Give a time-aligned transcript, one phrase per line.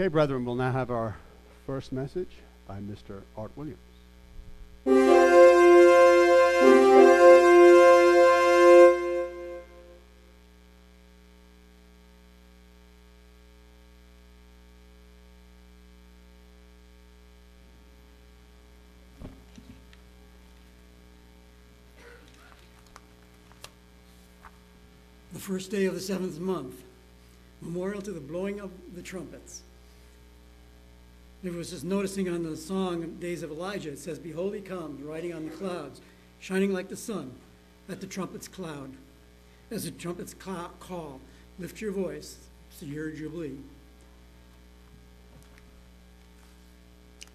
[0.00, 1.16] Okay, brethren, we'll now have our
[1.66, 2.36] first message
[2.68, 3.22] by Mr.
[3.36, 3.80] Art Williams.
[25.32, 26.84] the first day of the seventh month,
[27.60, 29.62] memorial to the blowing of the trumpets.
[31.42, 35.02] There was just noticing on the song Days of Elijah, it says, Behold, he comes,
[35.02, 36.00] riding on the clouds,
[36.40, 37.32] shining like the sun
[37.88, 38.92] at the trumpet's cloud.
[39.70, 41.20] As the trumpets call,
[41.58, 42.38] lift your voice,
[42.80, 43.58] year of Jubilee.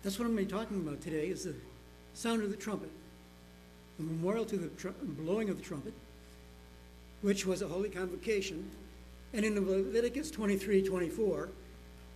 [0.02, 1.56] That's what I'm going to be talking about today, is the
[2.14, 2.92] sound of the trumpet.
[3.98, 4.70] The memorial to the
[5.04, 5.94] blowing of the trumpet
[7.24, 8.70] which was a holy convocation.
[9.34, 11.50] And in Leviticus 23 24,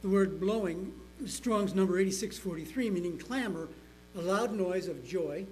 [0.03, 0.93] the word blowing,
[1.25, 3.67] Strong's number 8643, meaning clamor,
[4.15, 5.45] a loud noise of joy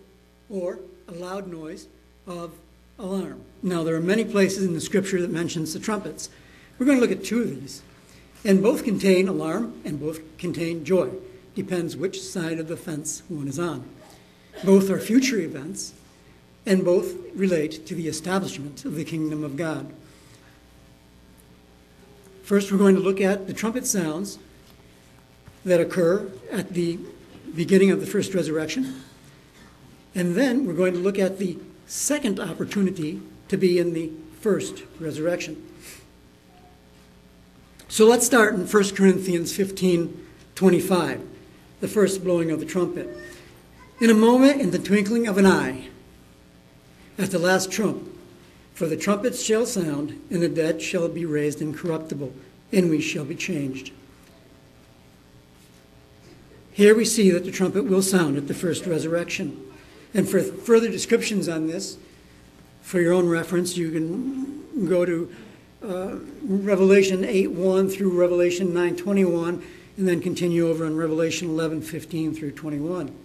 [0.49, 1.87] or a loud noise
[2.27, 2.53] of
[2.99, 3.41] alarm.
[3.63, 6.29] Now, there are many places in the scripture that mentions the trumpets.
[6.77, 7.81] We're going to look at two of these.
[8.43, 11.09] And both contain alarm and both contain joy.
[11.55, 13.87] Depends which side of the fence one is on.
[14.63, 15.93] Both are future events,
[16.65, 19.91] and both relate to the establishment of the kingdom of God.
[22.43, 24.37] First, we're going to look at the trumpet sounds
[25.65, 26.99] that occur at the
[27.55, 29.01] beginning of the first resurrection.
[30.13, 31.57] And then we're going to look at the
[31.87, 35.61] second opportunity to be in the first resurrection.
[37.87, 40.21] So let's start in 1 Corinthians 15
[40.55, 41.21] 25,
[41.81, 43.09] the first blowing of the trumpet.
[43.99, 45.89] In a moment, in the twinkling of an eye,
[47.17, 48.09] at the last trump.
[48.73, 52.33] For the trumpets shall sound, and the dead shall be raised incorruptible,
[52.71, 53.91] and we shall be changed.
[56.75, 59.65] Here we see that the trumpet will sound at the first resurrection.
[60.13, 61.97] And for further descriptions on this,
[62.81, 65.33] for your own reference, you can go to
[65.81, 69.63] uh, Revelation 8 1 through Revelation 9 21,
[69.95, 73.15] and then continue over in Revelation 11 15 through 21.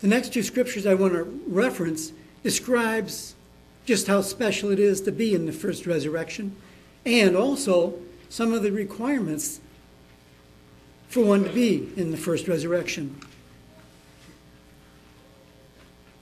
[0.00, 2.10] The next two scriptures I want to reference
[2.42, 3.36] describes
[3.84, 6.56] just how special it is to be in the first resurrection
[7.06, 7.94] and also
[8.28, 9.60] some of the requirements
[11.12, 13.14] for one to be in the first resurrection.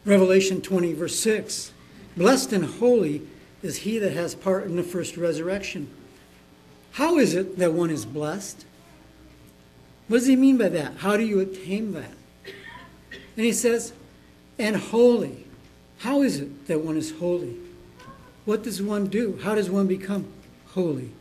[0.04, 1.70] Revelation 20, verse 6
[2.16, 3.22] Blessed and holy
[3.62, 5.88] is he that has part in the first resurrection.
[6.92, 8.66] How is it that one is blessed?
[10.08, 10.96] What does he mean by that?
[10.96, 12.10] How do you attain that?
[13.36, 13.92] And he says,
[14.58, 15.46] and holy.
[15.98, 17.56] How is it that one is holy?
[18.44, 19.38] What does one do?
[19.40, 20.26] How does one become
[20.70, 21.12] holy?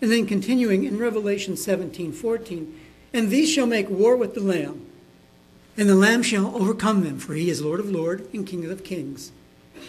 [0.00, 2.80] And then continuing in Revelation 17 14,
[3.12, 4.86] and these shall make war with the Lamb,
[5.76, 8.84] and the Lamb shall overcome them, for he is Lord of lords and King of
[8.84, 9.32] kings.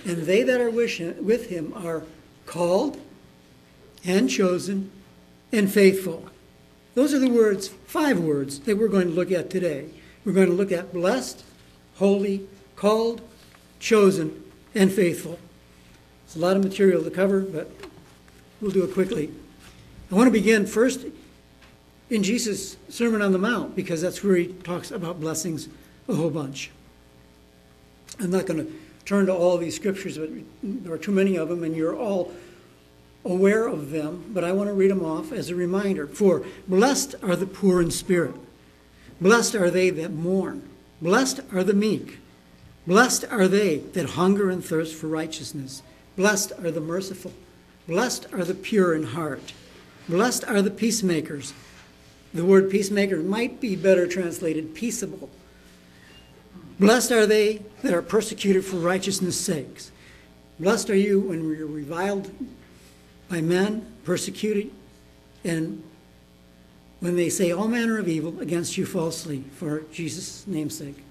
[0.05, 2.03] And they that are with him are
[2.45, 2.99] called
[4.05, 4.91] and chosen
[5.51, 6.25] and faithful.
[6.95, 9.89] Those are the words, five words, that we're going to look at today.
[10.25, 11.43] We're going to look at blessed,
[11.95, 13.21] holy, called,
[13.79, 14.43] chosen,
[14.75, 15.39] and faithful.
[16.25, 17.71] It's a lot of material to cover, but
[18.59, 19.31] we'll do it quickly.
[20.11, 21.05] I want to begin first
[22.09, 25.69] in Jesus' Sermon on the Mount because that's where he talks about blessings
[26.09, 26.69] a whole bunch.
[28.19, 28.73] I'm not going to
[29.05, 30.29] turn to all these scriptures, but
[30.61, 32.33] there are too many of them, and you're all
[33.23, 36.07] aware of them, but I want to read them off as a reminder.
[36.07, 38.35] For blessed are the poor in spirit,
[39.21, 40.67] blessed are they that mourn,
[41.01, 42.19] blessed are the meek.
[42.87, 45.83] Blessed are they that hunger and thirst for righteousness.
[46.17, 47.31] Blessed are the merciful.
[47.87, 49.53] Blessed are the pure in heart.
[50.09, 51.53] Blessed are the peacemakers.
[52.33, 55.29] The word peacemaker might be better translated peaceable.
[56.79, 59.91] Blessed are they that are persecuted for righteousness' sakes.
[60.59, 62.31] Blessed are you when you're reviled
[63.29, 64.71] by men, persecuted,
[65.43, 65.83] and
[66.99, 71.03] when they say all manner of evil against you falsely for Jesus' namesake.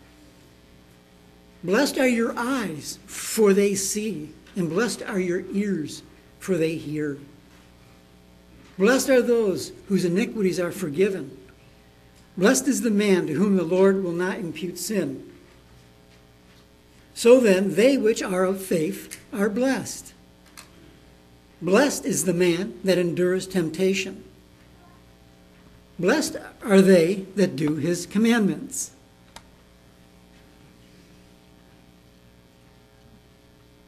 [1.62, 6.02] Blessed are your eyes, for they see, and blessed are your ears,
[6.38, 7.18] for they hear.
[8.80, 11.36] Blessed are those whose iniquities are forgiven.
[12.38, 15.30] Blessed is the man to whom the Lord will not impute sin.
[17.12, 20.14] So then, they which are of faith are blessed.
[21.60, 24.24] Blessed is the man that endures temptation.
[25.98, 28.92] Blessed are they that do his commandments.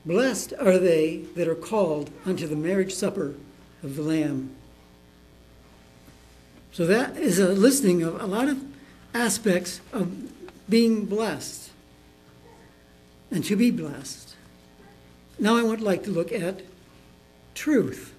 [0.05, 3.37] Blessed are they that are called unto the marriage supper
[3.83, 4.55] of the Lamb.
[6.73, 8.59] So that is a listing of a lot of
[9.13, 10.11] aspects of
[10.71, 11.71] being blessed
[13.31, 14.35] and to be blessed.
[15.39, 16.63] Now I would like to look at
[17.55, 18.15] truth.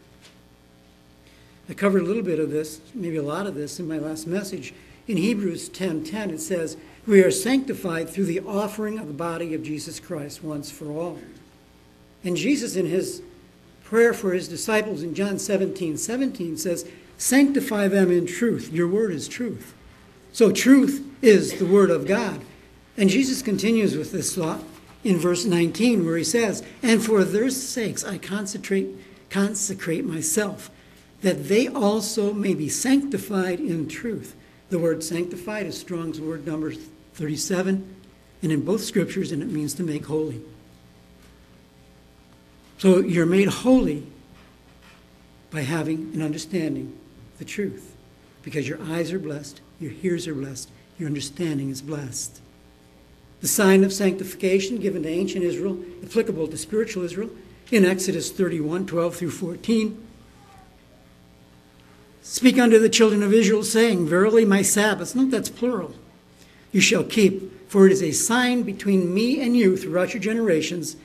[1.67, 4.27] I covered a little bit of this, maybe a lot of this in my last
[4.27, 4.73] message.
[5.07, 6.77] In Hebrews 10:10 it says,
[7.07, 11.19] "We are sanctified through the offering of the body of Jesus Christ once for all."
[12.23, 13.21] And Jesus in his
[13.83, 16.85] prayer for his disciples in John 17, 17 says,
[17.23, 18.73] Sanctify them in truth.
[18.73, 19.73] Your word is truth.
[20.33, 22.41] So truth is the word of God.
[22.97, 24.61] And Jesus continues with this thought
[25.05, 28.89] in verse 19 where he says, And for their sakes I consecrate,
[29.29, 30.69] consecrate myself,
[31.21, 34.35] that they also may be sanctified in truth.
[34.69, 36.73] The word sanctified is Strong's word number
[37.13, 37.95] 37,
[38.41, 40.41] and in both scriptures, and it means to make holy.
[42.79, 44.07] So you're made holy
[45.51, 46.99] by having an understanding
[47.43, 47.97] the truth
[48.41, 52.39] because your eyes are blessed, your ears are blessed, your understanding is blessed.
[53.41, 57.29] The sign of sanctification given to ancient Israel, applicable to spiritual Israel,
[57.69, 60.07] in Exodus 31 12 through 14.
[62.21, 65.93] Speak unto the children of Israel, saying, Verily my Sabbaths, note that's plural,
[66.71, 70.95] you shall keep, for it is a sign between me and you throughout your generations,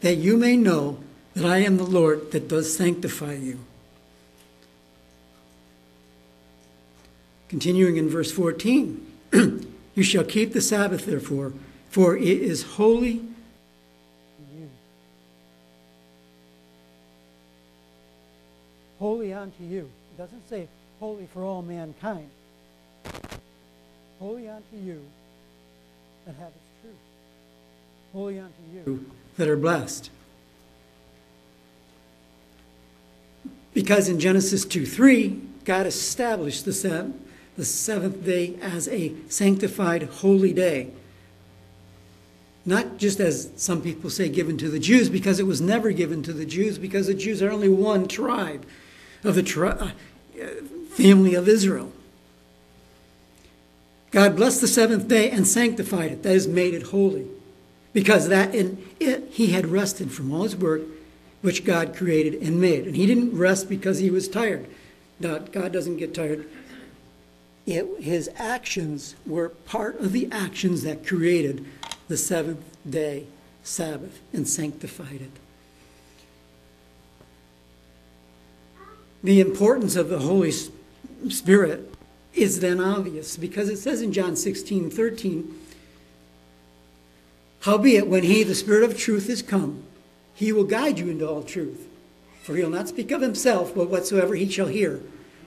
[0.00, 0.98] that you may know
[1.34, 3.60] that I am the Lord that does sanctify you.
[7.48, 9.06] Continuing in verse 14,
[9.94, 11.52] you shall keep the Sabbath, therefore,
[11.88, 13.22] for it is holy
[14.54, 14.70] you.
[18.98, 19.88] Holy unto you.
[20.14, 22.28] It doesn't say holy for all mankind.
[24.18, 25.00] Holy unto you
[26.24, 26.94] that have its truth.
[28.12, 30.10] Holy unto you that are blessed.
[33.74, 37.16] Because in Genesis 2 3, God established the, seventh,
[37.56, 40.90] the seventh day as a sanctified holy day.
[42.64, 46.22] Not just as some people say given to the Jews, because it was never given
[46.24, 48.66] to the Jews, because the Jews are only one tribe
[49.22, 50.46] of the tri- uh,
[50.90, 51.92] family of Israel.
[54.10, 57.26] God blessed the seventh day and sanctified it, that is, made it holy,
[57.92, 60.82] because that in it he had rested from all his work
[61.42, 62.86] which God created and made.
[62.86, 64.66] And he didn't rest because he was tired.
[65.20, 66.48] God doesn't get tired.
[67.66, 71.66] It, his actions were part of the actions that created
[72.08, 73.26] the seventh day
[73.64, 75.30] Sabbath and sanctified it.
[79.24, 80.52] The importance of the Holy
[81.28, 81.92] Spirit
[82.32, 85.60] is then obvious because it says in John 16 13,
[87.62, 89.82] Howbeit, when he, the Spirit of truth, is come,
[90.34, 91.88] he will guide you into all truth.
[92.44, 95.00] For he will not speak of himself, but whatsoever he shall hear,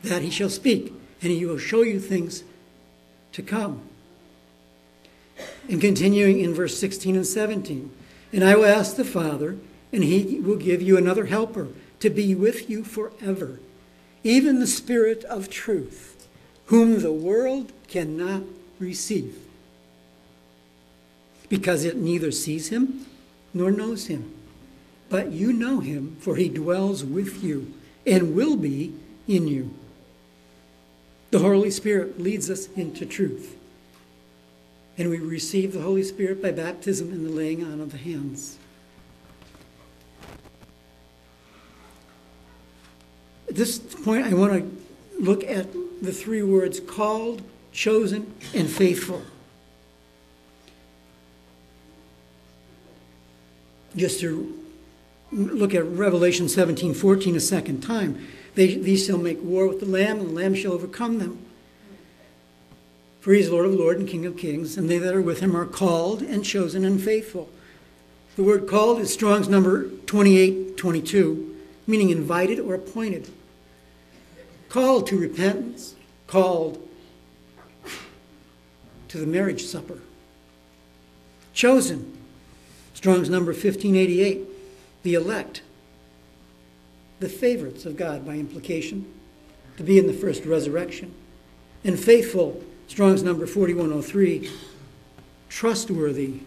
[0.03, 2.43] that he shall speak, and he will show you things
[3.33, 3.81] to come.
[5.69, 7.91] And continuing in verse 16 and 17,
[8.33, 9.57] and I will ask the Father,
[9.91, 11.67] and he will give you another helper
[11.99, 13.59] to be with you forever,
[14.23, 16.27] even the Spirit of truth,
[16.65, 18.43] whom the world cannot
[18.79, 19.37] receive,
[21.47, 23.05] because it neither sees him
[23.53, 24.35] nor knows him
[25.09, 27.73] but you know him, for he dwells with you
[28.05, 28.93] and will be
[29.27, 29.73] in you.
[31.31, 33.55] The Holy Spirit leads us into truth.
[34.97, 38.57] And we receive the Holy Spirit by baptism and the laying on of the hands.
[43.47, 45.67] At this point, I want to look at
[46.01, 49.21] the three words called, chosen, and faithful.
[53.95, 54.55] Just to
[55.31, 58.27] look at Revelation 17 14 a second time.
[58.55, 61.45] They, these shall make war with the Lamb, and the Lamb shall overcome them.
[63.21, 65.39] For he is Lord of lords and King of kings, and they that are with
[65.39, 67.49] him are called and chosen and faithful.
[68.35, 73.29] The word called is Strong's number 2822, meaning invited or appointed.
[74.69, 75.95] Called to repentance,
[76.27, 76.87] called
[79.09, 79.99] to the marriage supper.
[81.53, 82.17] Chosen,
[82.93, 84.47] Strong's number 1588
[85.03, 85.61] the elect,
[87.19, 89.05] the favorites of God by implication,
[89.77, 91.13] to be in the first resurrection.
[91.83, 94.49] And faithful, Strong's number 4103,
[95.49, 96.41] trustworthy.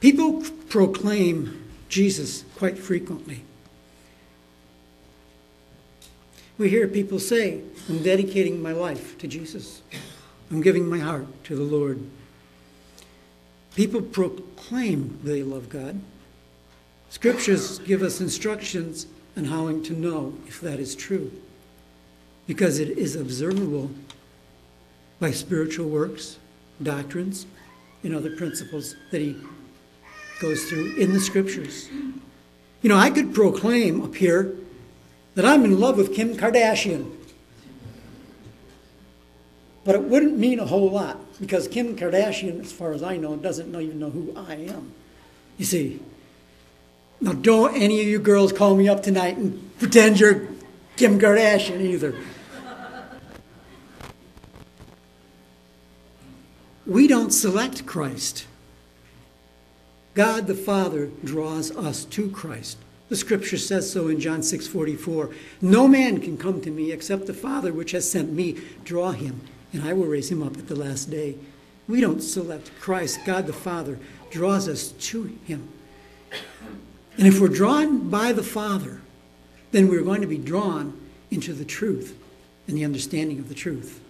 [0.00, 3.44] People proclaim Jesus quite frequently.
[6.58, 9.82] We hear people say, I'm dedicating my life to Jesus.
[10.50, 12.00] I'm giving my heart to the Lord.
[13.74, 16.00] People proclaim they love God.
[17.12, 21.30] Scriptures give us instructions on how to know if that is true.
[22.46, 23.90] Because it is observable
[25.20, 26.38] by spiritual works,
[26.82, 27.44] doctrines,
[28.02, 29.36] and other principles that he
[30.40, 31.90] goes through in the scriptures.
[32.80, 34.56] You know, I could proclaim up here
[35.34, 37.14] that I'm in love with Kim Kardashian.
[39.84, 43.36] But it wouldn't mean a whole lot because Kim Kardashian, as far as I know,
[43.36, 44.94] doesn't even know who I am.
[45.58, 46.00] You see.
[47.22, 50.48] Now, don't any of you girls call me up tonight and pretend you're
[50.96, 52.16] Kim Kardashian either.
[56.84, 58.48] we don't select Christ.
[60.14, 62.76] God the Father draws us to Christ.
[63.08, 65.32] The scripture says so in John 6:44.
[65.60, 69.42] No man can come to me except the Father which has sent me draw him,
[69.72, 71.36] and I will raise him up at the last day.
[71.86, 73.20] We don't select Christ.
[73.24, 74.00] God the Father
[74.32, 75.68] draws us to him.
[77.18, 79.00] And if we're drawn by the Father,
[79.70, 80.98] then we're going to be drawn
[81.30, 82.18] into the truth
[82.66, 84.00] and the understanding of the truth.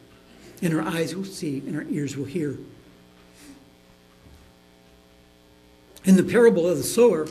[0.60, 2.58] And our eyes will see and our ears will hear.
[6.04, 7.28] In the parable of the sower,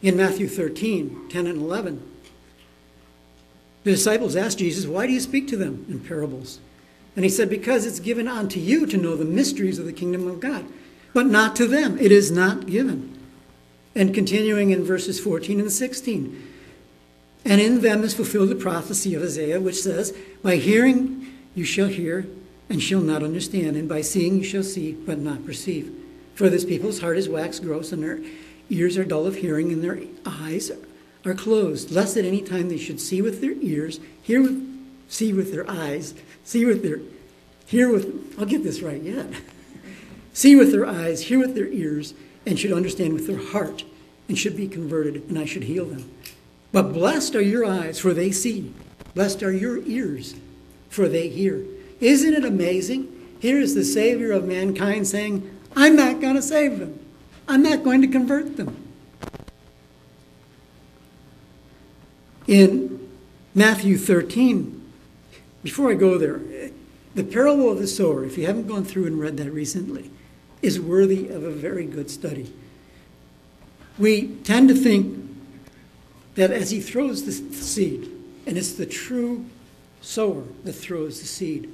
[0.00, 2.10] in Matthew 13, 10 and 11,
[3.84, 6.60] the disciples asked Jesus, Why do you speak to them in parables?
[7.14, 10.26] And he said, Because it's given unto you to know the mysteries of the kingdom
[10.26, 10.66] of God,
[11.12, 11.98] but not to them.
[11.98, 13.18] It is not given.
[13.94, 16.48] And continuing in verses 14 and 16,
[17.44, 21.88] and in them is fulfilled the prophecy of Isaiah, which says, By hearing you shall
[21.88, 22.26] hear,
[22.68, 25.92] and shall not understand, and by seeing you shall see, but not perceive.
[26.34, 28.20] For this people's heart is waxed gross, and their
[28.70, 30.70] ears are dull of hearing, and their eyes
[31.26, 34.68] are closed, lest at any time they should see with their ears, hear with,
[35.08, 36.14] see with their eyes,
[36.44, 37.00] see with their,
[37.66, 39.26] hear with, I'll get this right yet,
[40.32, 42.14] see with their eyes, hear with their ears,
[42.46, 43.84] and should understand with their heart,
[44.28, 46.10] and should be converted, and I should heal them.
[46.72, 48.72] But blessed are your eyes, for they see.
[49.14, 50.34] Blessed are your ears,
[50.88, 51.64] for they hear.
[52.00, 53.08] Isn't it amazing?
[53.40, 56.98] Here is the Savior of mankind saying, I'm not going to save them.
[57.46, 58.76] I'm not going to convert them.
[62.46, 63.08] In
[63.54, 64.80] Matthew 13,
[65.62, 66.40] before I go there,
[67.14, 70.10] the parable of the sower, if you haven't gone through and read that recently,
[70.62, 72.52] is worthy of a very good study.
[73.98, 75.28] We tend to think
[76.34, 78.10] that as he throws the seed,
[78.46, 79.44] and it's the true
[80.00, 81.70] sower that throws the seed,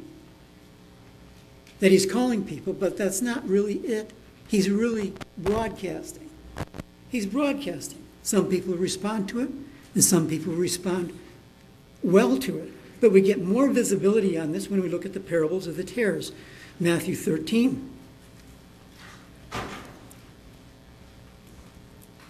[1.80, 4.12] that he's calling people, but that's not really it.
[4.48, 6.28] He's really broadcasting.
[7.08, 8.02] He's broadcasting.
[8.22, 9.50] Some people respond to it,
[9.94, 11.16] and some people respond
[12.02, 12.72] well to it.
[13.00, 15.84] But we get more visibility on this when we look at the parables of the
[15.84, 16.32] tares.
[16.80, 17.94] Matthew 13.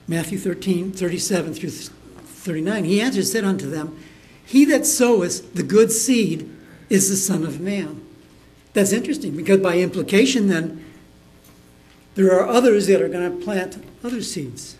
[0.06, 2.84] Matthew 13, 37 through 39.
[2.84, 3.98] He answered, said unto them,
[4.44, 6.50] He that soweth the good seed
[6.88, 8.02] is the Son of Man.
[8.72, 10.84] That's interesting because by implication, then,
[12.14, 14.76] there are others that are going to plant other seeds.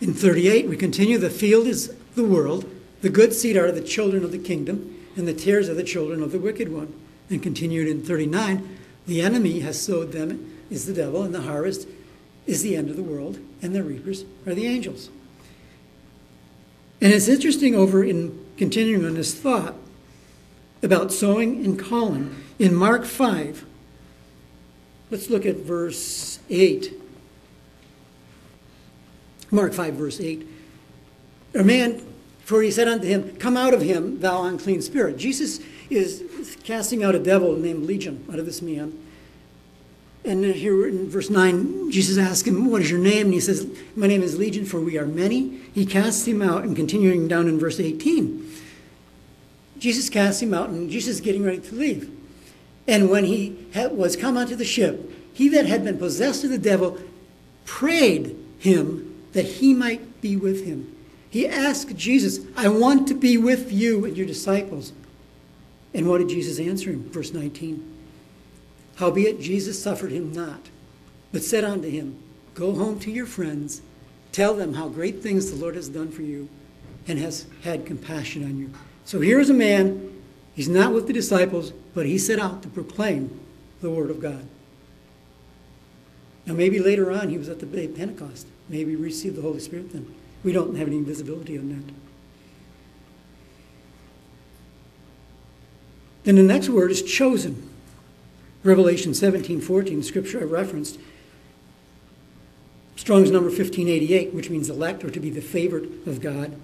[0.00, 2.70] In 38, we continue the field is the world,
[3.00, 6.22] the good seed are the children of the kingdom, and the tares are the children
[6.22, 6.92] of the wicked one.
[7.30, 11.86] And continued in 39, the enemy has sowed them, is the devil, and the harvest
[12.46, 15.10] is the end of the world, and the reapers are the angels.
[17.00, 19.74] And it's interesting over in continuing on this thought
[20.82, 22.34] about sowing and calling.
[22.58, 23.64] In Mark 5,
[25.10, 26.92] let's look at verse 8.
[29.50, 30.46] Mark 5, verse 8.
[31.54, 32.02] A man,
[32.48, 35.18] for he said unto him, Come out of him, thou unclean spirit.
[35.18, 38.98] Jesus is casting out a devil named Legion out of this man.
[40.24, 43.26] And here in verse 9, Jesus asks him, What is your name?
[43.26, 45.58] And he says, My name is Legion, for we are many.
[45.74, 48.50] He casts him out, and continuing down in verse 18,
[49.78, 52.10] Jesus casts him out, and Jesus is getting ready to leave.
[52.86, 56.56] And when he was come unto the ship, he that had been possessed of the
[56.56, 56.98] devil
[57.66, 60.94] prayed him that he might be with him.
[61.30, 64.92] He asked Jesus, I want to be with you and your disciples.
[65.94, 67.10] And what did Jesus answer him?
[67.10, 67.96] Verse 19.
[68.96, 70.70] Howbeit Jesus suffered him not,
[71.32, 72.18] but said unto him,
[72.54, 73.80] Go home to your friends,
[74.32, 76.48] tell them how great things the Lord has done for you,
[77.06, 78.72] and has had compassion on you.
[79.04, 80.20] So here's a man,
[80.54, 83.40] he's not with the disciples, but he set out to proclaim
[83.80, 84.46] the Word of God.
[86.44, 88.46] Now, maybe later on he was at the day of Pentecost.
[88.68, 90.14] Maybe he received the Holy Spirit then.
[90.44, 91.94] We don't have any visibility on that.
[96.24, 97.70] Then the next word is chosen.
[98.62, 100.98] Revelation 17 14, scripture I referenced.
[102.96, 106.54] Strong's number 1588, which means elect or to be the favored of God.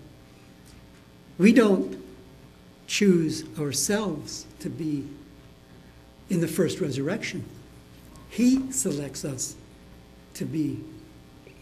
[1.38, 2.02] We don't
[2.86, 5.08] choose ourselves to be
[6.28, 7.44] in the first resurrection.
[8.28, 9.54] He selects us
[10.34, 10.82] to be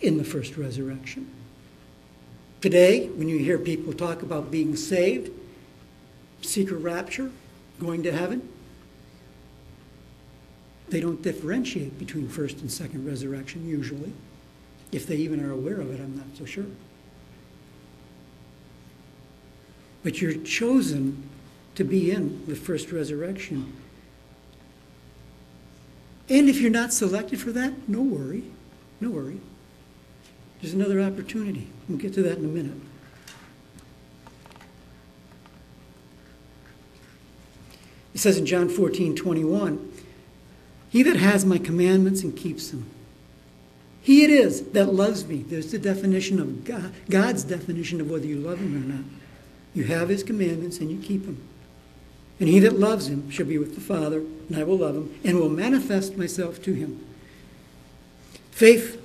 [0.00, 1.30] in the first resurrection.
[2.62, 5.32] Today, when you hear people talk about being saved,
[6.42, 7.32] secret rapture,
[7.80, 8.48] going to heaven,
[10.88, 14.12] they don't differentiate between first and second resurrection usually.
[14.92, 16.66] If they even are aware of it, I'm not so sure.
[20.04, 21.28] But you're chosen
[21.74, 23.72] to be in the first resurrection.
[26.28, 28.44] And if you're not selected for that, no worry.
[29.00, 29.40] No worry.
[30.60, 31.71] There's another opportunity.
[31.88, 32.80] We'll get to that in a minute.
[38.14, 39.92] It says in John 14, 21,
[40.90, 42.88] He that has my commandments and keeps them,
[44.02, 45.42] he it is that loves me.
[45.42, 49.04] There's the definition of God, God's definition of whether you love him or not.
[49.74, 51.40] You have his commandments and you keep them.
[52.40, 55.14] And he that loves him shall be with the Father, and I will love him,
[55.22, 57.06] and will manifest myself to him.
[58.50, 59.00] Faith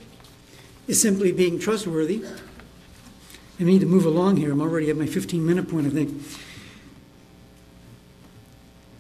[0.88, 2.24] is simply being trustworthy.
[3.59, 4.51] I need to move along here.
[4.51, 6.21] I'm already at my 15 minute point, I think.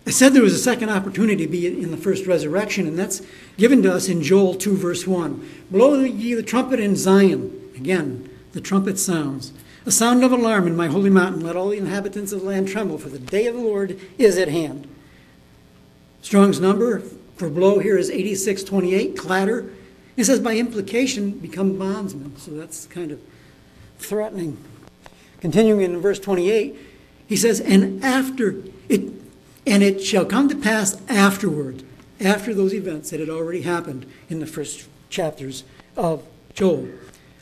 [0.07, 3.21] I said there was a second opportunity to be in the first resurrection, and that's
[3.57, 5.49] given to us in Joel 2, verse 1.
[5.69, 7.71] Blow ye the trumpet in Zion.
[7.75, 9.51] Again, the trumpet sounds.
[9.85, 11.41] A sound of alarm in my holy mountain.
[11.41, 14.37] Let all the inhabitants of the land tremble, for the day of the Lord is
[14.37, 14.87] at hand.
[16.21, 17.03] Strong's number
[17.35, 19.71] for blow here is 8628, clatter.
[20.15, 22.35] It says, by implication, become bondsmen.
[22.37, 23.21] So that's kind of
[23.99, 24.57] threatening.
[25.41, 26.75] Continuing in verse 28,
[27.27, 29.11] he says, and after it
[29.67, 31.83] and it shall come to pass afterward,
[32.21, 35.65] after those events that had already happened in the first chapters
[35.97, 36.23] of
[36.53, 36.87] Joel.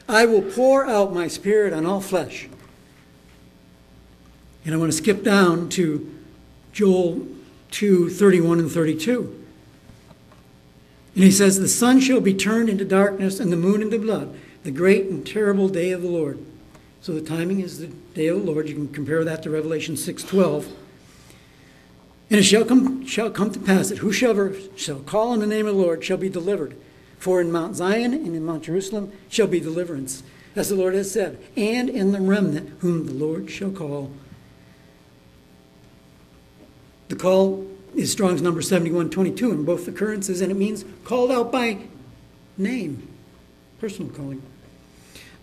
[0.10, 2.50] I will pour out my spirit on all flesh.
[4.66, 6.12] And I want to skip down to
[6.74, 7.28] Joel
[7.72, 9.46] 2 31 and 32.
[11.14, 14.36] And he says, The sun shall be turned into darkness and the moon into blood,
[14.66, 16.40] the great and terrible day of the Lord.
[17.00, 18.68] So the timing is the day of the Lord.
[18.68, 20.66] You can compare that to Revelation 6:12.
[22.32, 25.68] And it shall come, shall come to pass that whosoever shall call on the name
[25.68, 26.76] of the Lord shall be delivered.
[27.20, 30.24] For in Mount Zion and in Mount Jerusalem shall be deliverance,
[30.56, 34.10] as the Lord has said, and in the remnant whom the Lord shall call.
[37.10, 41.82] The call is Strong's number 7122 in both occurrences, and it means called out by
[42.58, 43.08] name,
[43.80, 44.42] personal calling.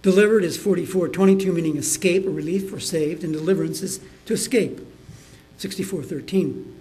[0.03, 4.81] Delivered is 4422, meaning escape or relief or saved, and deliverance is to escape.
[5.59, 6.75] 64:13.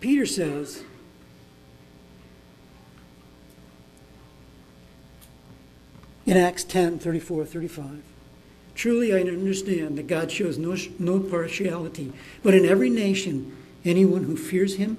[0.00, 0.82] Peter says,
[6.26, 8.02] in Acts 10 34 35,
[8.74, 14.36] Truly I understand that God shows no, no partiality, but in every nation, anyone who
[14.36, 14.98] fears him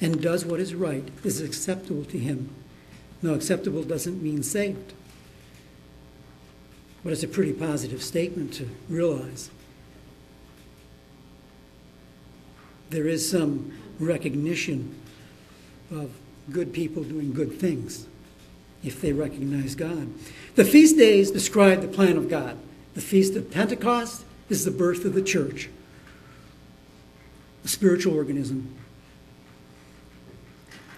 [0.00, 2.54] and does what is right is acceptable to him.
[3.22, 4.94] No, acceptable doesn't mean saved.
[7.04, 9.50] But it's a pretty positive statement to realize.
[12.90, 14.94] There is some recognition
[15.90, 16.10] of
[16.50, 18.06] good people doing good things
[18.82, 20.08] if they recognize God.
[20.54, 22.58] The feast days describe the plan of God.
[22.94, 25.68] The Feast of Pentecost is the birth of the church,
[27.64, 28.74] a spiritual organism.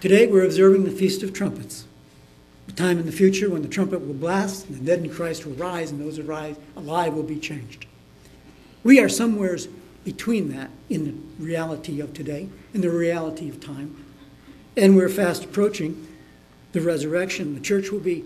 [0.01, 1.85] Today we're observing the Feast of Trumpets
[2.75, 5.53] time in the future when the trumpet will blast and the dead in Christ will
[5.53, 7.85] rise and those who rise alive will be changed.
[8.83, 9.67] We are somewheres
[10.03, 14.03] between that in the reality of today, in the reality of time.
[14.75, 16.07] And we're fast approaching
[16.73, 17.53] the resurrection.
[17.53, 18.25] The church will be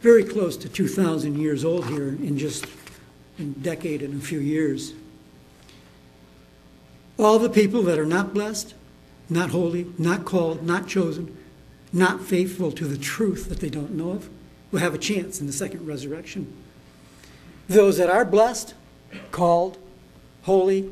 [0.00, 2.66] very close to 2,000 years old here in just
[3.38, 4.94] a decade and a few years.
[7.18, 8.74] All the people that are not blessed,
[9.28, 11.36] not holy, not called, not chosen,
[11.92, 14.28] not faithful to the truth that they don't know of
[14.70, 16.52] will have a chance in the second resurrection.
[17.68, 18.74] Those that are blessed,
[19.30, 19.78] called,
[20.42, 20.90] holy,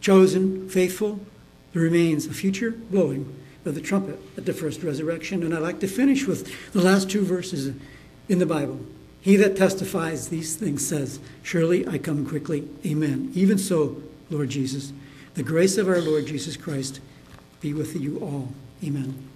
[0.00, 1.20] chosen, faithful,
[1.72, 5.42] there remains a future blowing of the trumpet at the first resurrection.
[5.42, 7.74] And I'd like to finish with the last two verses
[8.28, 8.80] in the Bible.
[9.20, 12.68] He that testifies these things says, Surely I come quickly.
[12.86, 13.30] Amen.
[13.34, 14.92] Even so, Lord Jesus,
[15.34, 17.00] the grace of our Lord Jesus Christ
[17.60, 18.52] be with you all.
[18.82, 19.27] Amen.